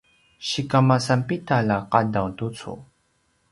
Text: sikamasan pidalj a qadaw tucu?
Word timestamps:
sikamasan 0.47 1.21
pidalj 1.27 1.71
a 1.75 1.77
qadaw 1.91 2.27
tucu? 2.37 2.73